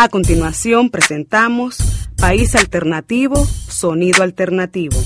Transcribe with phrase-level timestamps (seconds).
[0.00, 1.78] A continuación presentamos
[2.16, 4.96] País Alternativo, Sonido Alternativo,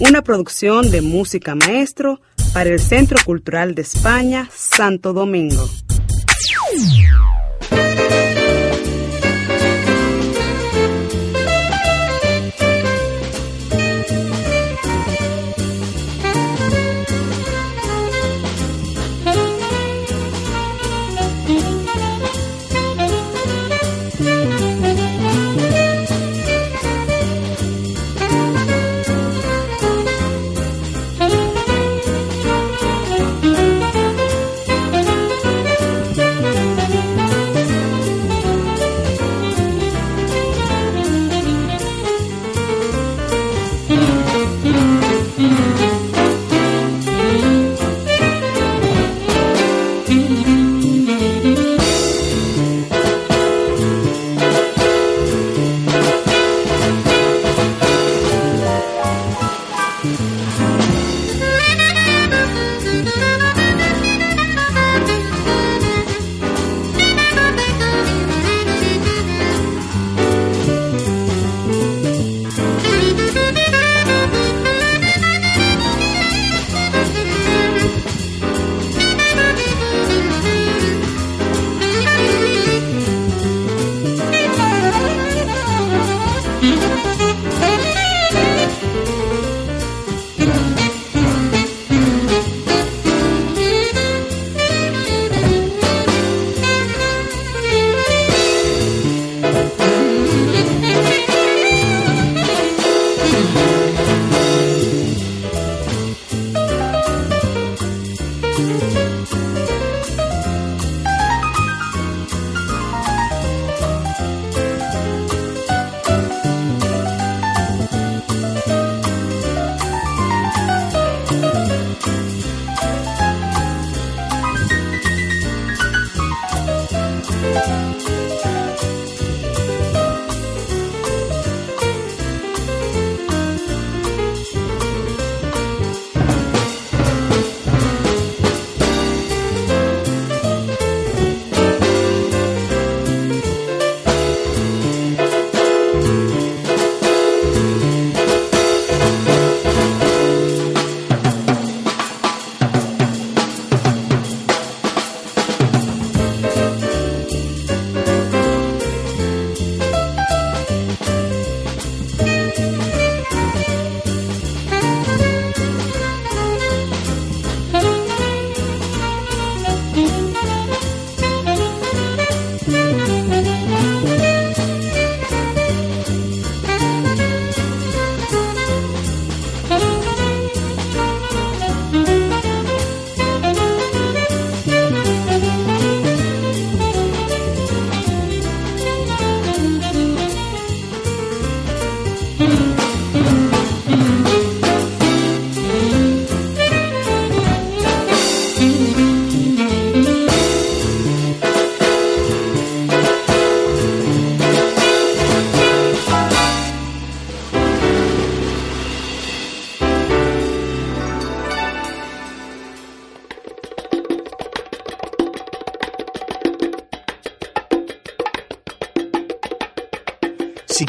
[0.00, 2.20] una producción de música maestro
[2.52, 5.70] para el Centro Cultural de España, Santo Domingo.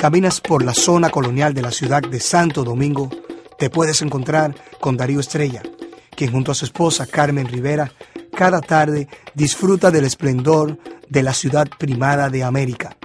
[0.06, 3.10] Caminas por la zona colonial de la ciudad de Santo Domingo,
[3.58, 5.64] te puedes encontrar con Darío Estrella,
[6.16, 7.92] quien junto a su esposa Carmen Rivera
[8.38, 10.78] cada tarde disfruta del esplendor
[11.10, 12.96] de la ciudad primada de América.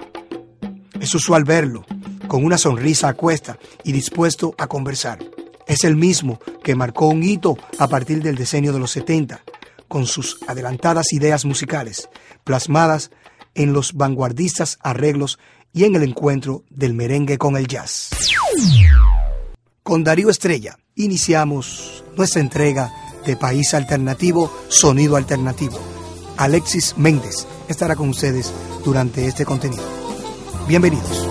[0.99, 1.87] Es usual verlo,
[2.27, 5.17] con una sonrisa a cuesta y dispuesto a conversar.
[5.65, 9.41] Es el mismo que marcó un hito a partir del decenio de los 70,
[9.87, 12.09] con sus adelantadas ideas musicales,
[12.43, 13.09] plasmadas
[13.55, 15.39] en los vanguardistas arreglos
[15.73, 18.09] y en el encuentro del merengue con el jazz.
[19.83, 22.91] Con Darío Estrella iniciamos nuestra entrega
[23.25, 25.79] de País Alternativo, Sonido Alternativo.
[26.37, 28.51] Alexis Méndez estará con ustedes
[28.83, 29.83] durante este contenido.
[30.67, 31.27] Bienvenidos.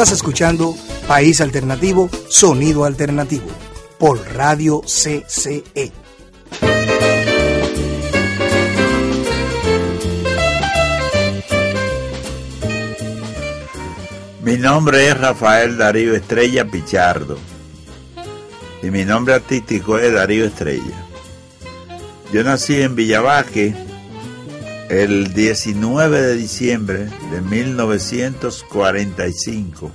[0.00, 0.74] Estás escuchando
[1.06, 3.44] País Alternativo, Sonido Alternativo,
[3.98, 5.92] por Radio CCE.
[14.42, 17.36] Mi nombre es Rafael Darío Estrella Pichardo
[18.82, 21.06] y mi nombre artístico es Darío Estrella.
[22.32, 23.74] Yo nací en Villavaque
[24.90, 29.92] el 19 de diciembre de 1945.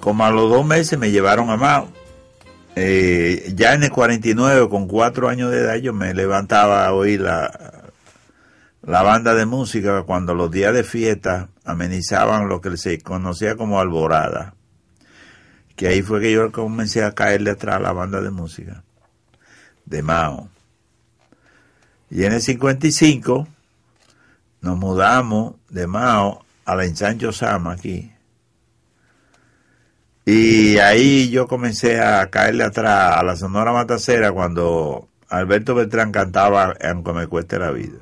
[0.00, 1.92] Como a los dos meses me llevaron a Mao.
[2.74, 7.20] Eh, ya en el 49, con cuatro años de edad, yo me levantaba a oír
[7.20, 7.90] la,
[8.80, 13.78] la banda de música cuando los días de fiesta amenizaban lo que se conocía como
[13.78, 14.54] alborada.
[15.74, 18.84] Que ahí fue que yo comencé a caerle atrás a la banda de música
[19.84, 20.48] de Mao.
[22.08, 23.48] Y en el 55
[24.66, 28.12] nos mudamos de Mao a la Ensancho Sama aquí.
[30.24, 36.74] Y ahí yo comencé a caerle atrás a la Sonora Matacera cuando Alberto Beltrán cantaba
[36.82, 37.98] Aunque me cueste la vida.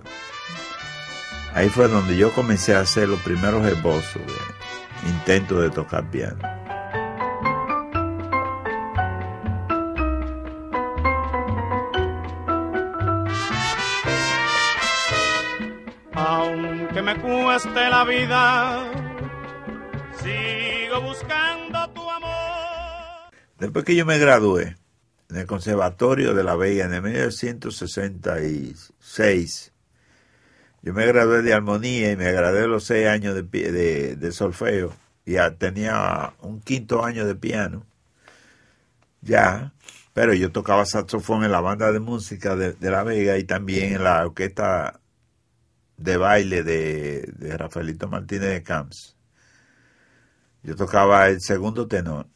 [1.53, 6.64] Ahí fue donde yo comencé a hacer los primeros esbozos de intento de tocar piano.
[17.55, 18.91] Cueste la vida,
[20.21, 23.31] sigo buscando tu amor.
[23.61, 24.77] Después que yo me gradué
[25.31, 29.73] en el Conservatorio de La Vega en 1966,
[30.83, 34.93] yo me gradué de armonía y me gradué los seis años de, de, solfeo.
[35.25, 37.87] Ya tenía un quinto año de piano.
[39.23, 39.73] Ya.
[40.13, 44.03] Pero yo tocaba saxofón en la banda de música de, La Vega y también en
[44.03, 44.99] la orquesta
[45.97, 49.17] de baile de, Rafaelito Martínez de Camps.
[50.63, 52.27] Yo tocaba el segundo tenor.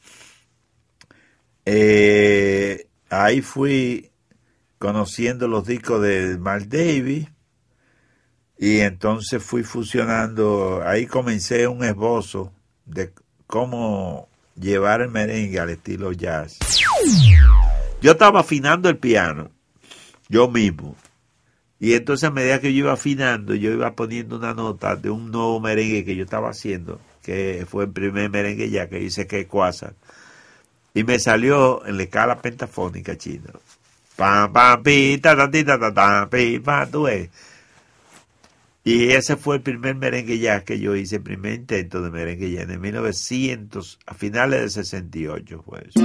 [1.64, 4.10] Eh, ahí fui
[4.78, 7.28] conociendo los discos de Mark Davis
[8.58, 12.52] y entonces fui fusionando, ahí comencé un esbozo
[12.84, 13.12] de
[13.46, 16.58] cómo llevar el merengue al estilo jazz.
[18.00, 19.50] Yo estaba afinando el piano,
[20.28, 20.96] yo mismo.
[21.80, 25.30] Y entonces a medida que yo iba afinando, yo iba poniendo una nota de un
[25.30, 29.46] nuevo merengue que yo estaba haciendo, que fue el primer merengue ya que hice que
[29.46, 29.94] Quasar.
[30.94, 33.52] Y me salió en la escala pentafónica chino.
[34.16, 35.64] Pam, pam, pi, ta, pi,
[36.90, 37.30] tú ves.
[38.82, 42.50] Y ese fue el primer merengue ya que yo hice, el primer intento de merengue
[42.50, 46.00] ya en 1900, a finales del 68 fue eso.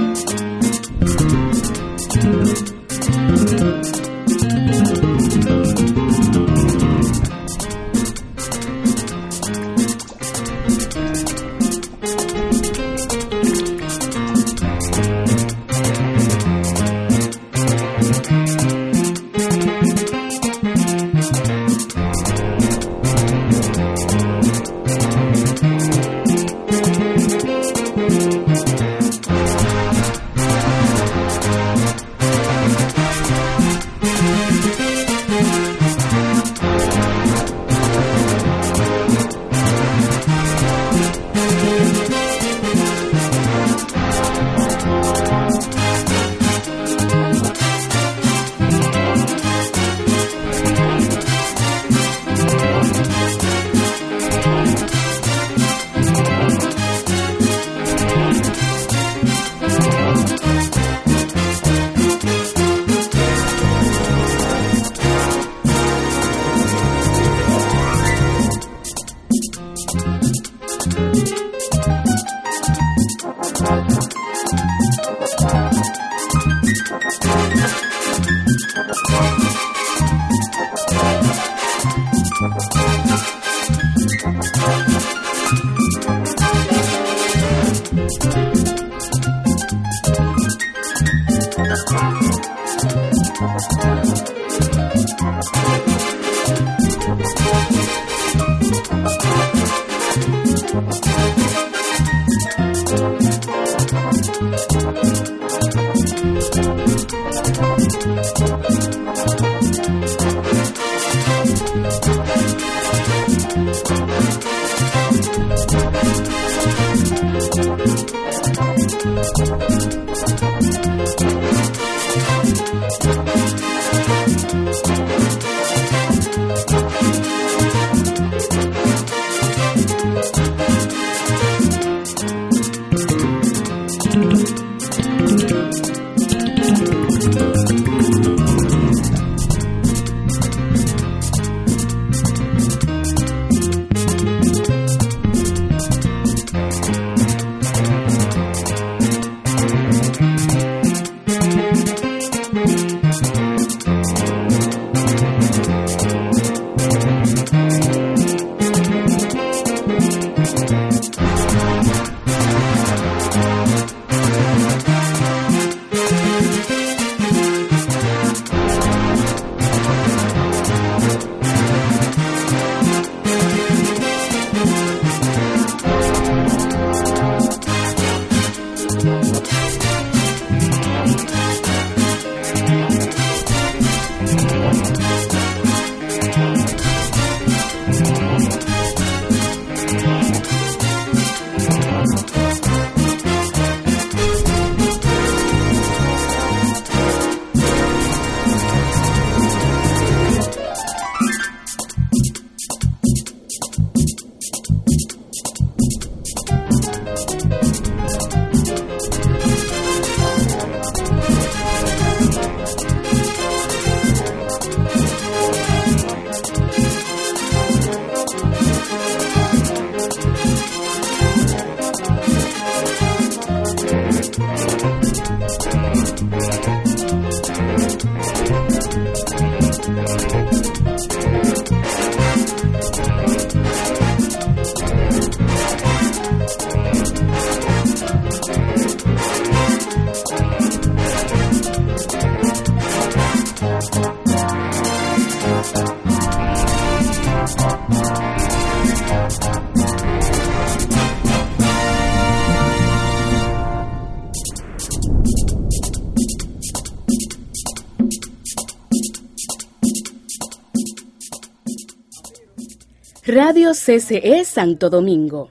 [263.34, 265.50] Radio CCE Santo Domingo.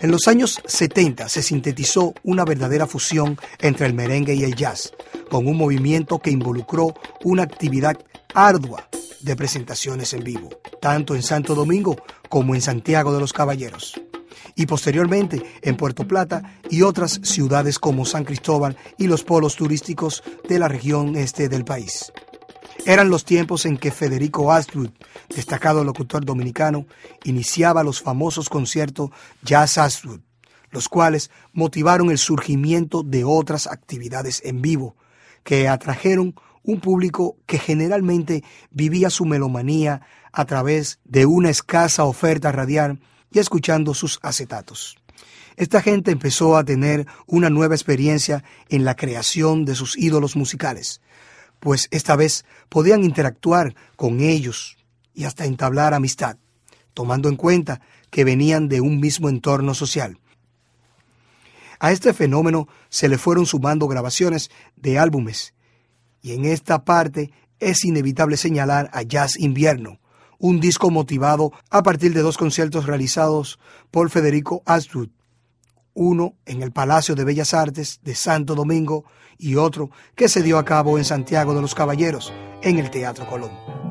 [0.00, 4.92] En los años 70 se sintetizó una verdadera fusión entre el merengue y el jazz,
[5.30, 6.92] con un movimiento que involucró
[7.22, 7.96] una actividad
[8.34, 8.88] ardua
[9.20, 10.48] de presentaciones en vivo,
[10.80, 13.97] tanto en Santo Domingo como en Santiago de los Caballeros,
[14.58, 20.24] y posteriormente en Puerto Plata y otras ciudades como San Cristóbal y los polos turísticos
[20.48, 22.12] de la región este del país.
[22.84, 24.90] Eran los tiempos en que Federico Astwood,
[25.28, 26.86] destacado locutor dominicano,
[27.22, 29.10] iniciaba los famosos conciertos
[29.42, 30.20] Jazz Astwood,
[30.70, 34.96] los cuales motivaron el surgimiento de otras actividades en vivo,
[35.44, 38.42] que atrajeron un público que generalmente
[38.72, 40.00] vivía su melomanía
[40.32, 42.98] a través de una escasa oferta radial
[43.30, 44.96] y escuchando sus acetatos.
[45.56, 51.00] Esta gente empezó a tener una nueva experiencia en la creación de sus ídolos musicales,
[51.58, 54.76] pues esta vez podían interactuar con ellos
[55.14, 56.36] y hasta entablar amistad,
[56.94, 60.18] tomando en cuenta que venían de un mismo entorno social.
[61.80, 65.54] A este fenómeno se le fueron sumando grabaciones de álbumes,
[66.22, 69.98] y en esta parte es inevitable señalar a Jazz Invierno,
[70.38, 73.58] un disco motivado a partir de dos conciertos realizados
[73.90, 75.10] por Federico Astwood,
[75.94, 79.04] uno en el Palacio de Bellas Artes de Santo Domingo
[79.36, 83.26] y otro que se dio a cabo en Santiago de los Caballeros, en el Teatro
[83.28, 83.87] Colón.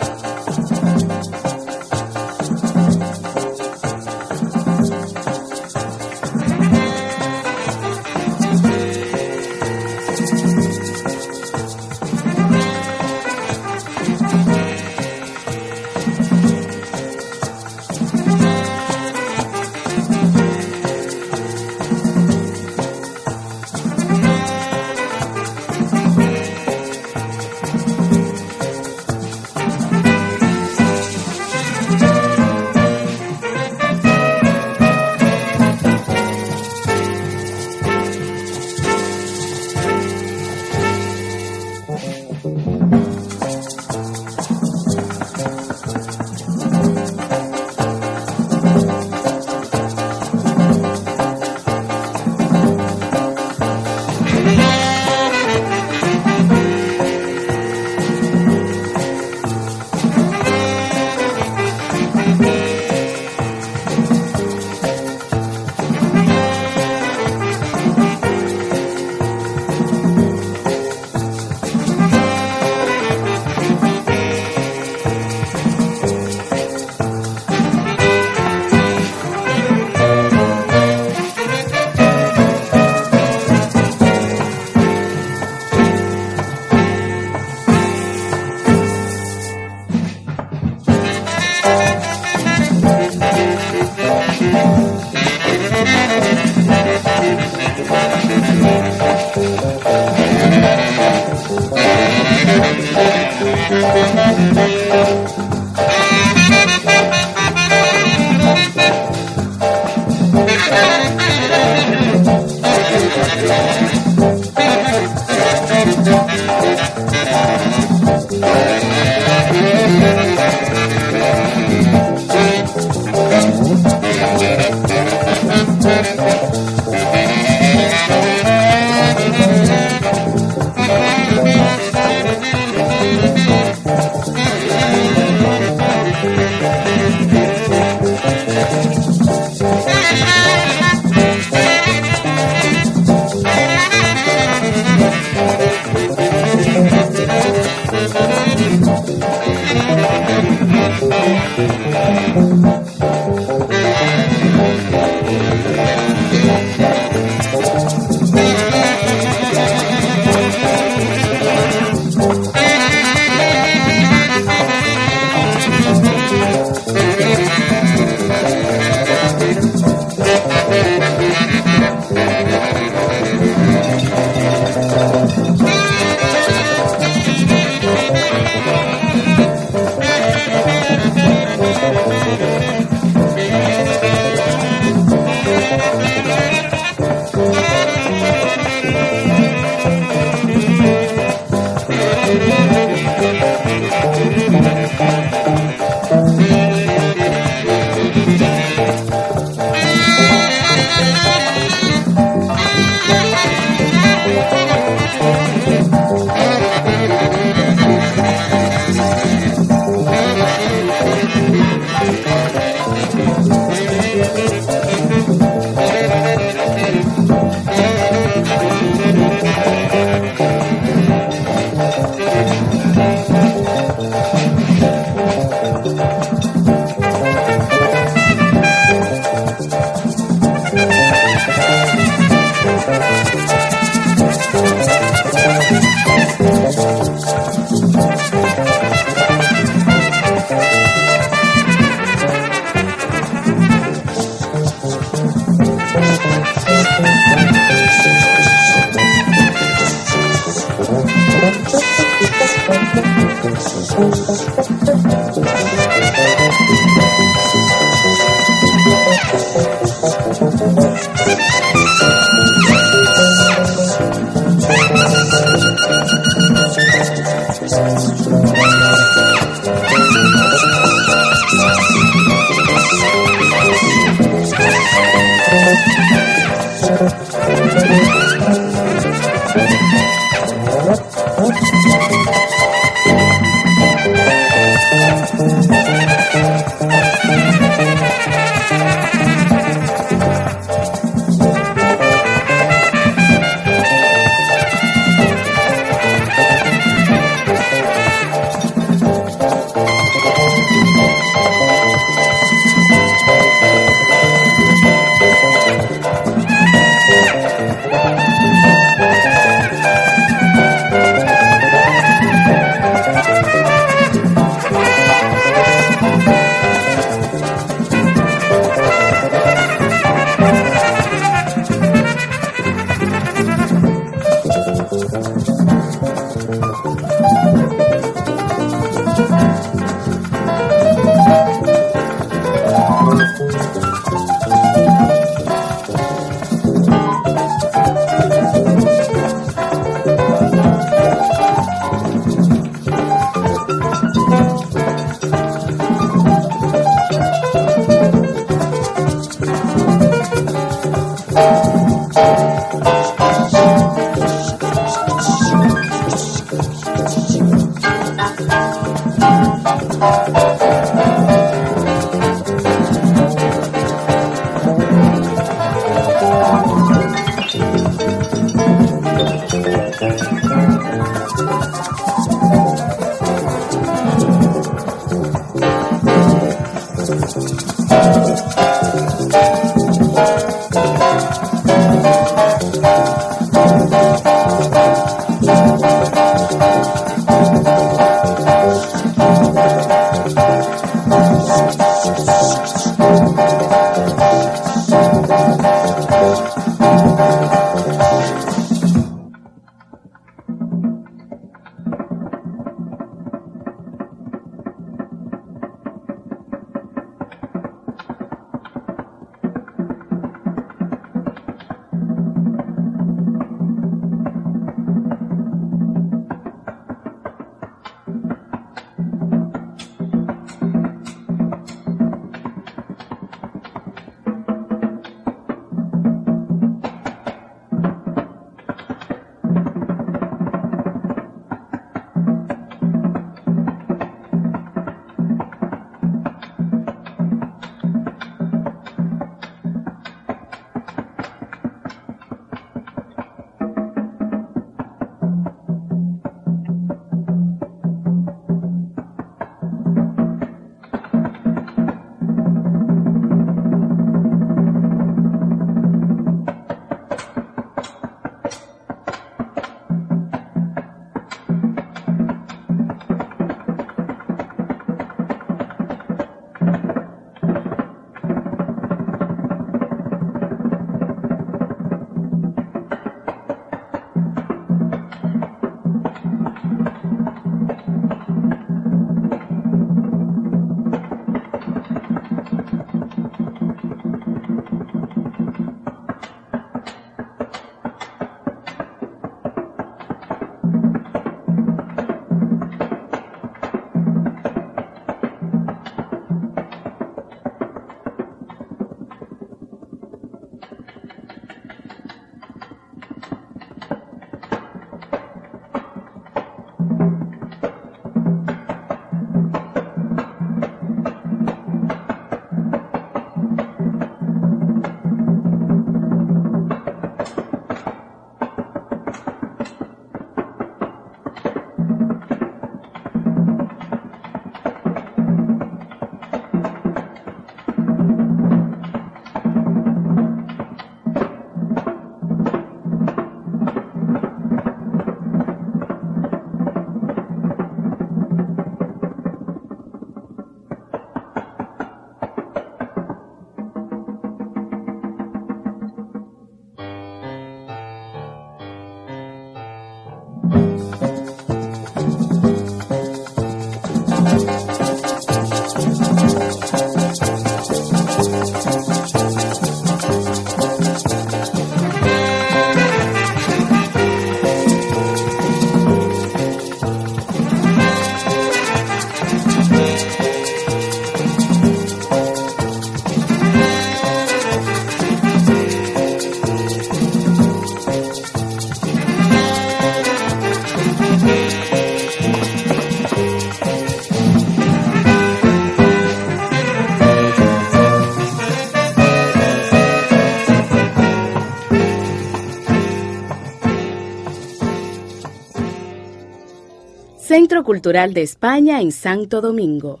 [597.28, 600.00] Centro Cultural de España en Santo Domingo.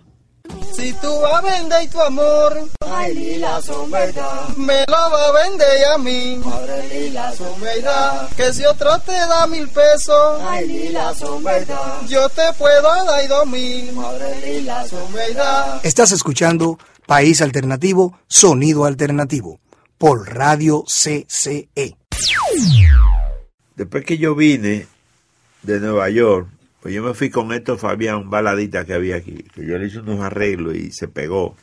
[0.72, 3.60] Si tú vas a vender tu amor, ay lila
[4.56, 9.46] me lo va a vender a mí, madre lila verdad, que si otro te da
[9.46, 11.12] mil pesos, ay lila
[12.08, 15.80] yo te puedo dar dos mil, madre lila verdad.
[15.84, 19.60] Estás escuchando País Alternativo, Sonido Alternativo,
[19.98, 21.94] por Radio CCE.
[23.76, 24.86] Después que yo vine
[25.62, 26.48] de Nueva York,
[26.80, 30.00] pues yo me fui con esto Fabián, baladita que había aquí, que yo le hice
[30.00, 31.56] unos arreglos y se pegó.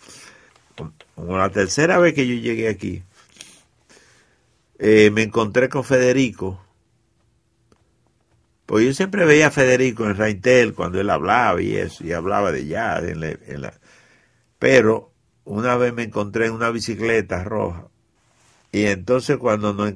[1.15, 3.04] Como la tercera vez que yo llegué aquí,
[4.78, 6.62] eh, me encontré con Federico.
[8.65, 12.51] Pues yo siempre veía a Federico en Raintel cuando él hablaba y eso, y hablaba
[12.51, 13.04] de jazz.
[13.04, 13.73] En la, la...
[14.60, 15.12] Pero
[15.45, 17.88] una vez me encontré en una bicicleta roja.
[18.71, 19.88] Y entonces cuando no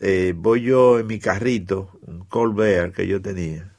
[0.00, 3.71] eh, voy yo en mi carrito, un Colbert que yo tenía,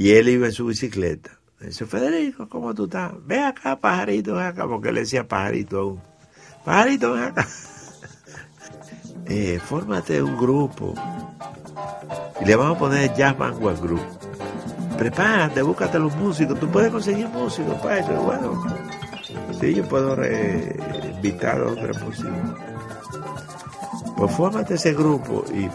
[0.00, 1.30] y él iba en su bicicleta.
[1.60, 3.12] dice, Federico, ¿cómo tú estás?
[3.26, 6.00] Ven acá, pajarito, ven acá, porque le decía pajarito aún.
[6.64, 7.46] Pajarito, ven acá.
[9.26, 10.94] eh, fórmate un grupo.
[12.40, 14.00] Y le vamos a poner Jazz Vanguard Group.
[14.96, 16.58] Prepárate, búscate los músicos.
[16.58, 18.22] Tú puedes conseguir músicos para eso.
[18.22, 18.64] Bueno,
[19.60, 20.16] sí, yo puedo
[21.14, 22.32] invitar a otros músicos.
[24.16, 25.68] Pues fórmate ese grupo y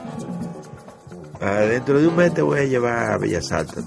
[1.42, 3.84] Ah, dentro de un mes te voy a llevar a Bellas Artes.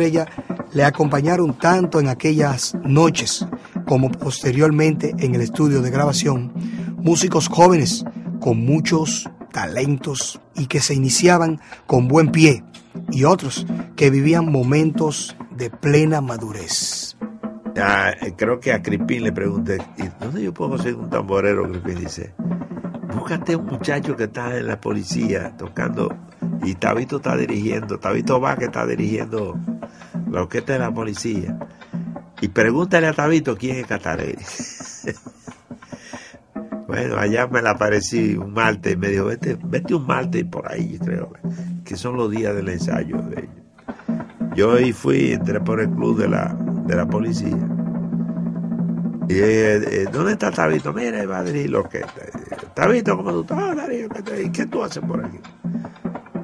[0.00, 0.26] Estrella
[0.72, 3.46] le acompañaron tanto en aquellas noches
[3.86, 6.52] como posteriormente en el estudio de grabación
[6.96, 8.02] músicos jóvenes
[8.40, 12.64] con muchos talentos y que se iniciaban con buen pie
[13.10, 17.18] y otros que vivían momentos de plena madurez.
[17.76, 21.70] Ah, creo que a Cripín le pregunté, ¿y dónde yo puedo conseguir un tamborero?
[21.70, 22.32] Cripín dice,
[23.14, 26.08] búscate un muchacho que está en la policía tocando
[26.62, 29.58] y Tabito está dirigiendo, Tabito va que está dirigiendo
[30.30, 31.58] la orquesta de la policía.
[32.40, 34.36] Y pregúntale a Tabito quién es Catarelli.
[36.86, 40.70] bueno, allá me la aparecí un martes y me dijo, vete, vete un martes por
[40.70, 41.32] ahí, creo,
[41.84, 43.54] que son los días del ensayo de ellos.
[44.54, 47.68] Yo ahí fui, entré por el club de la, de la policía.
[49.28, 50.92] Y eh, eh, ¿dónde está Tabito?
[50.92, 52.22] Mira, va a dirigir la orquesta.
[52.74, 54.40] Tabito, ¿cómo tú estás?
[54.42, 55.38] ¿Y qué tú haces por aquí?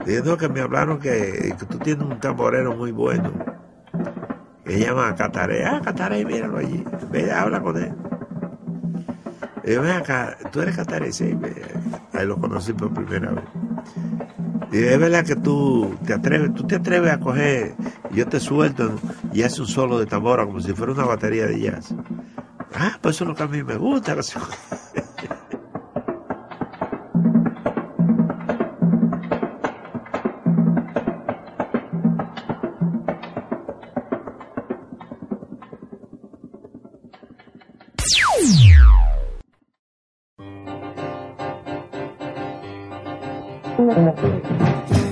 [0.04, 3.32] Diciendo que me hablaron que, que, tú tienes un tamborero muy bueno.
[4.66, 5.64] Se llama Cataré.
[5.64, 6.84] Ah, Cataré, míralo allí.
[7.10, 7.92] Ve, habla con él.
[9.64, 11.36] Y ven acá, tú eres Cataré, sí.
[12.12, 13.44] Ahí lo conocí por primera vez.
[14.72, 17.74] Y es verdad que tú te atreves, tú te atreves a coger,
[18.10, 18.98] yo te suelto
[19.32, 21.94] y haces un solo de tambora como si fuera una batería de jazz.
[22.74, 24.16] Ah, pues eso es lo que a mí me gusta.
[43.76, 45.05] すいません。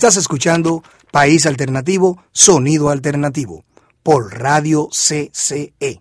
[0.00, 3.66] Estás escuchando País Alternativo, Sonido Alternativo,
[4.02, 6.00] por Radio CCE.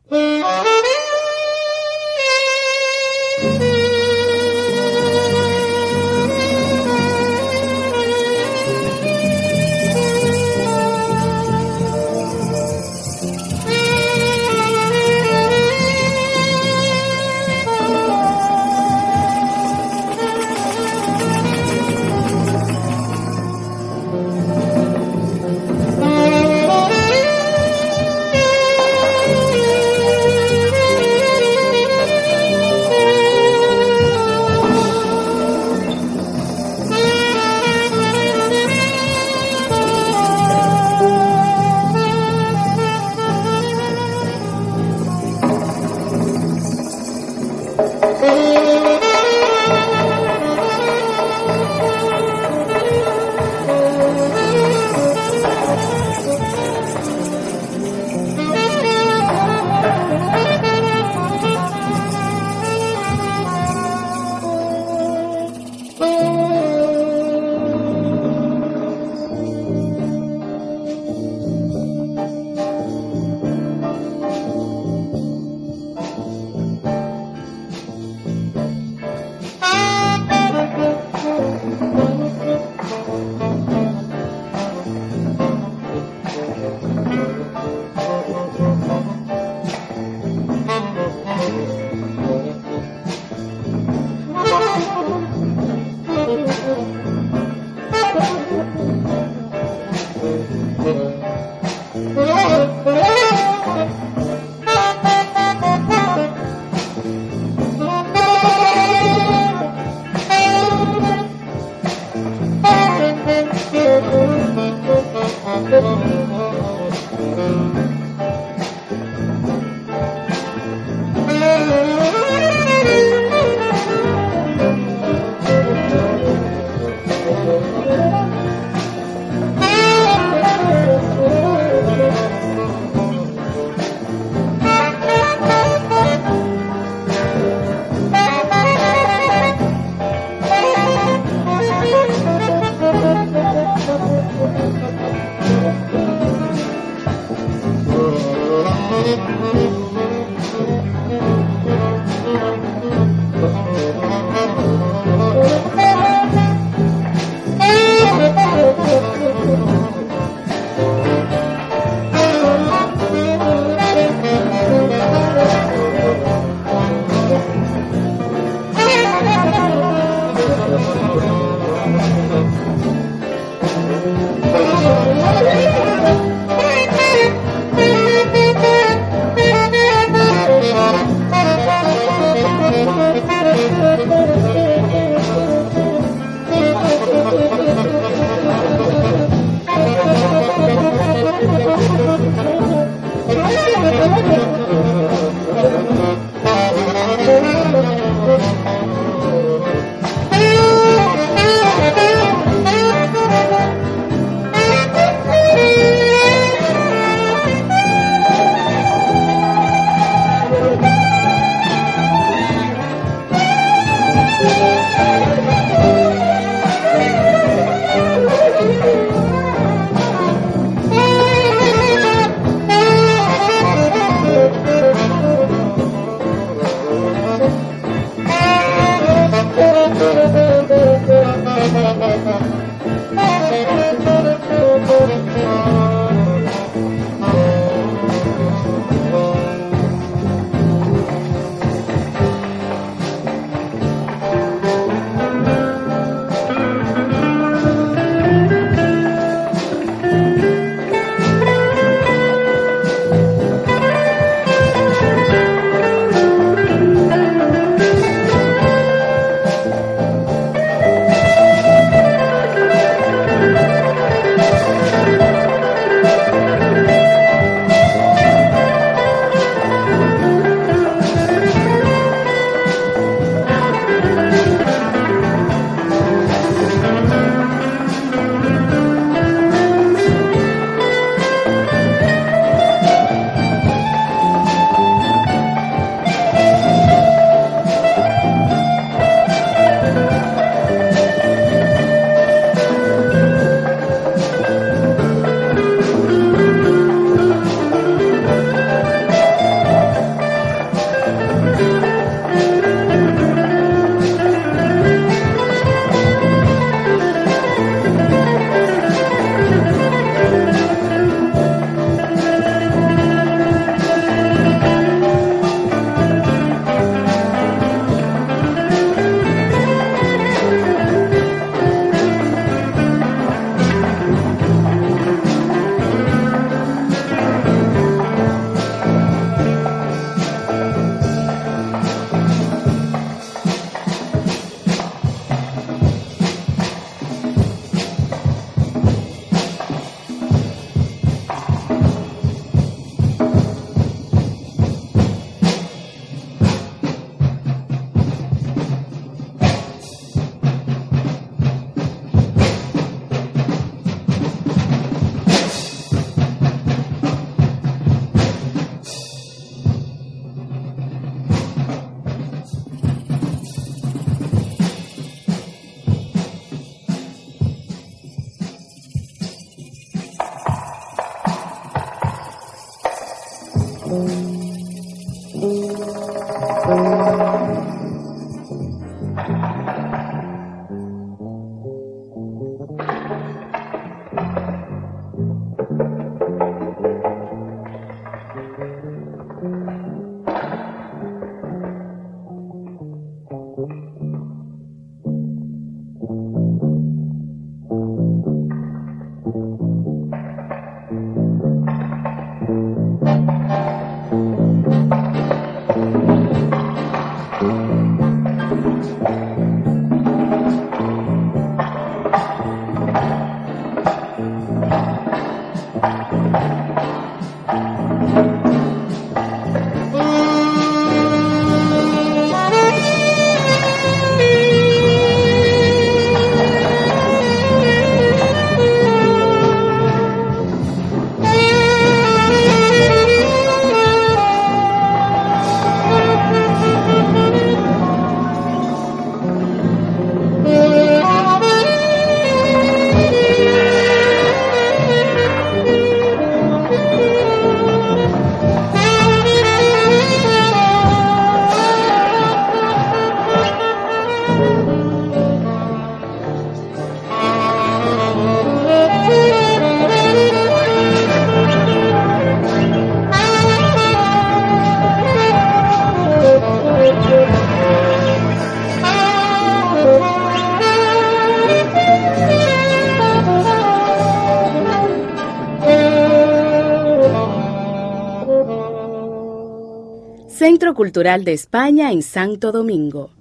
[480.90, 483.12] Cultural de España en Santo Domingo.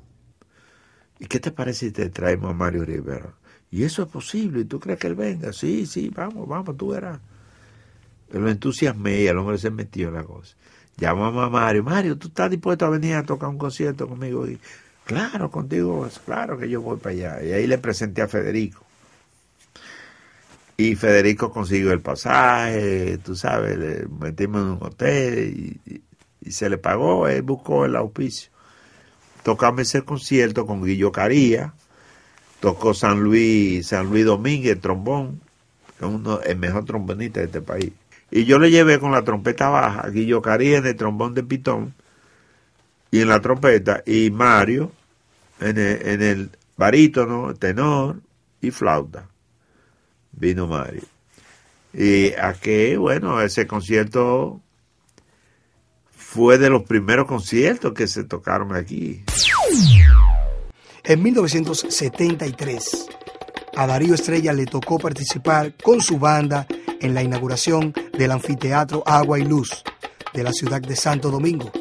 [1.19, 3.35] ¿Y qué te parece si te traemos a Mario Rivera?
[3.71, 5.53] Y eso es posible, ¿y tú crees que él venga?
[5.53, 7.21] Sí, sí, vamos, vamos, tú verás.
[8.31, 10.57] Pero lo entusiasmé y el hombre se metió en la cosa.
[10.97, 14.49] Llamamos a Mario, Mario, ¿tú estás dispuesto a venir a tocar un concierto conmigo?
[14.49, 14.59] Y,
[15.05, 17.45] claro, contigo, claro que yo voy para allá.
[17.45, 18.83] Y ahí le presenté a Federico.
[20.79, 26.01] Y Federico consiguió el pasaje, tú sabes, le metimos en un hotel y,
[26.41, 28.51] y se le pagó, él buscó el auspicio.
[29.43, 31.73] Tocamos ese concierto con Guillo Caría,
[32.61, 35.41] tocó San Luis, San Luis Domínguez, el trombón,
[35.99, 37.93] es uno, el mejor trombonista de este país.
[38.31, 41.95] Y yo le llevé con la trompeta baja, Guillo Caría en el trombón de pitón
[43.11, 44.93] y en la trompeta, y Mario
[45.61, 48.21] en el, en el barítono, tenor
[48.61, 49.29] y flauta.
[50.33, 51.03] Vino Mario.
[51.93, 54.61] Y aquí, bueno, ese concierto
[56.31, 59.25] fue de los primeros conciertos que se tocaron aquí.
[61.03, 63.07] En 1973,
[63.75, 66.67] a Darío Estrella le tocó participar con su banda
[67.01, 69.83] en la inauguración del anfiteatro Agua y Luz
[70.35, 71.73] de la ciudad de Santo Domingo.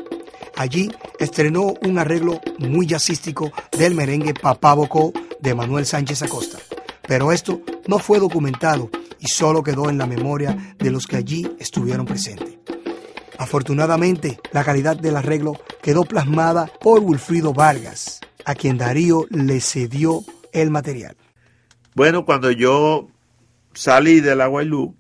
[0.55, 0.89] Allí
[1.19, 6.57] estrenó un arreglo muy jazzístico del merengue Papá Bocó de Manuel Sánchez Acosta.
[7.05, 8.89] Pero esto no fue documentado
[9.19, 12.56] y solo quedó en la memoria de los que allí estuvieron presentes.
[13.37, 20.23] Afortunadamente, la calidad del arreglo quedó plasmada por Wilfrido Vargas, a quien Darío le cedió
[20.53, 21.15] el material.
[21.93, 23.07] Bueno, cuando yo
[23.73, 24.95] salí del Aguailú,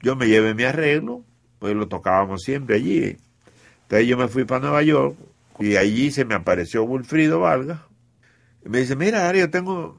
[0.00, 1.24] yo me llevé mi arreglo,
[1.58, 3.16] pues lo tocábamos siempre allí.
[3.82, 5.16] Entonces yo me fui para Nueva York
[5.60, 7.80] y allí se me apareció Wilfrido Vargas
[8.64, 9.98] y me dice, mira, Darío, tengo,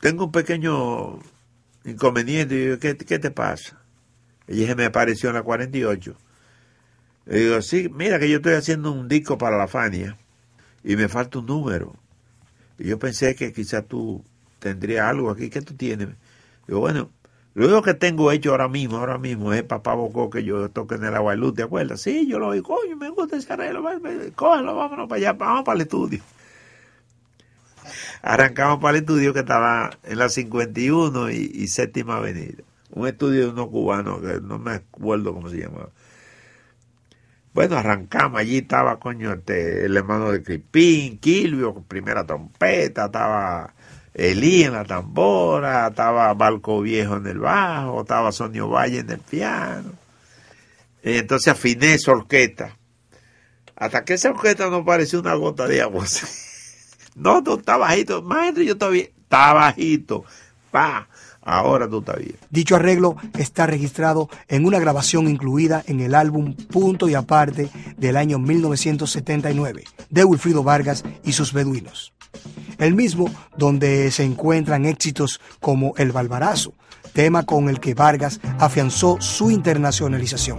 [0.00, 1.18] tengo un pequeño
[1.84, 2.78] inconveniente.
[2.80, 3.77] ¿qué, ¿qué te pasa?
[4.48, 6.16] Y se me apareció en la 48.
[7.26, 10.16] Le digo, sí, mira que yo estoy haciendo un disco para la Fania
[10.82, 11.94] y me falta un número.
[12.78, 14.24] Y yo pensé que quizás tú
[14.58, 15.50] tendrías algo aquí.
[15.50, 16.08] ¿Qué tú tienes?
[16.66, 17.10] Digo, bueno,
[17.54, 20.94] lo único que tengo hecho ahora mismo, ahora mismo, es Papá Bocó que yo toque
[20.94, 22.00] en el agua luz, ¿te acuerdas?
[22.00, 23.82] Sí, yo lo oí, coño, me gusta ese arreglo,
[24.34, 26.22] cógelo, vámonos para allá, vamos para el estudio.
[28.22, 32.67] Arrancamos para el estudio que estaba en la 51 y, y séptima avenida
[32.98, 35.90] un estudio de unos cubanos, que no me acuerdo cómo se llamaba.
[37.54, 43.74] Bueno, arrancamos, allí estaba, coño, este, el hermano de Cripín, Kilvio, primera trompeta, estaba
[44.14, 49.20] Elí en la tambora, estaba Balco Viejo en el bajo, estaba Sonio Valle en el
[49.20, 49.92] piano.
[51.02, 52.76] Entonces afiné esa orquesta.
[53.76, 56.04] Hasta que esa orquesta no pareció una gota de agua.
[57.14, 58.22] no, no, está bajito.
[58.22, 60.24] Maestro, yo todavía, está bajito.
[60.72, 61.08] Pa.
[61.48, 62.36] Ahora bien.
[62.50, 68.18] Dicho arreglo está registrado en una grabación incluida en el álbum Punto y Aparte del
[68.18, 72.12] año 1979 de Wilfrido Vargas y sus beduinos.
[72.76, 76.74] El mismo donde se encuentran éxitos como El Balbarazo,
[77.14, 80.58] tema con el que Vargas afianzó su internacionalización.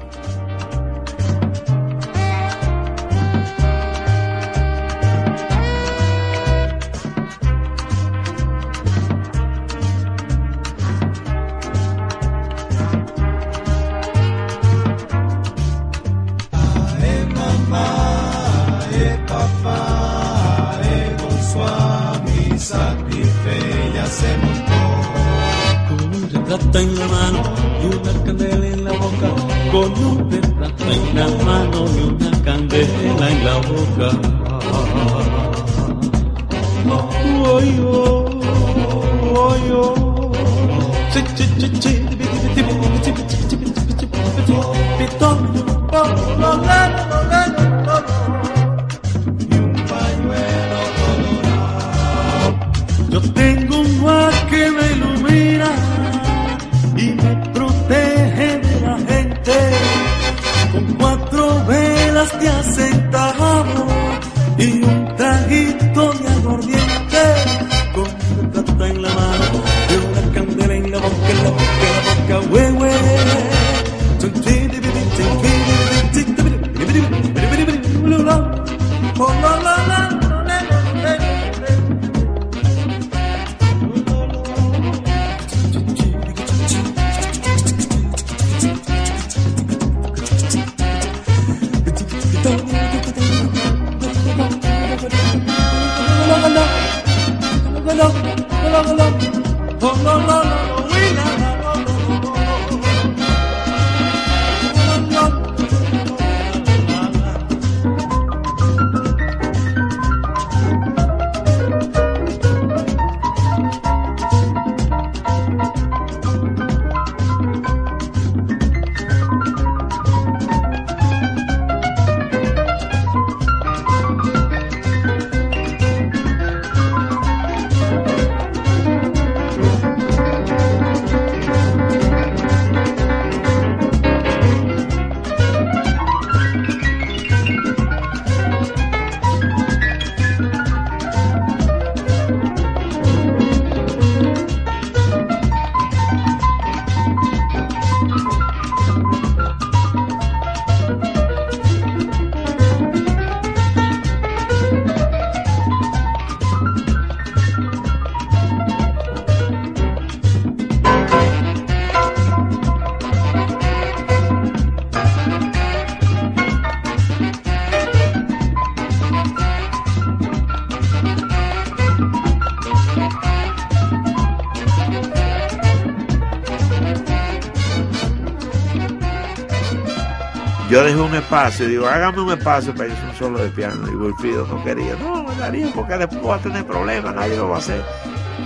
[180.70, 183.92] Yo dejé un espacio, digo, hágame un espacio para irse un solo de piano.
[183.92, 187.56] Y Wilfrido no quería, no, Darío, porque después voy a tener problemas, nadie lo va
[187.56, 187.84] a hacer.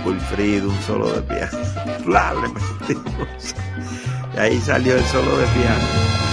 [0.04, 1.58] Wilfrido, un solo de piano.
[2.04, 3.54] Claro, le metimos.
[4.34, 6.23] Y ahí salió el solo de piano.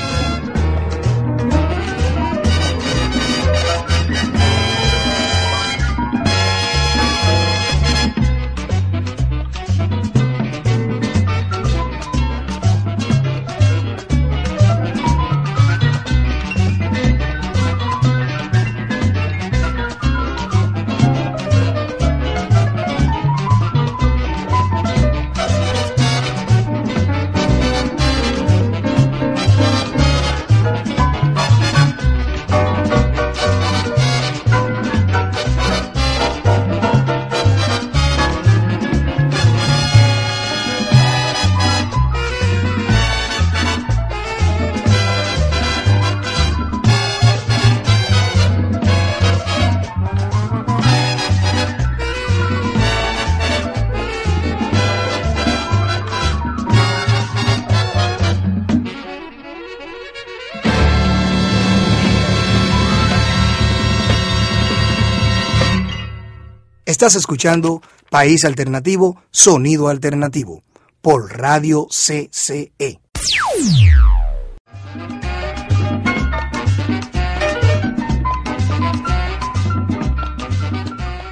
[67.02, 67.82] Estás escuchando
[68.12, 70.62] País Alternativo, Sonido Alternativo,
[71.02, 73.00] por Radio CCE.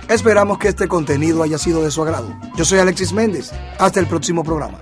[0.09, 2.35] Esperamos que este contenido haya sido de su agrado.
[2.55, 3.51] Yo soy Alexis Méndez.
[3.77, 4.79] Hasta el próximo programa.